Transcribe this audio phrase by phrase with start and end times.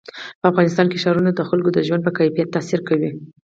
[0.41, 3.11] په افغانستان کې ښارونه د خلکو د ژوند په کیفیت تاثیر کوي.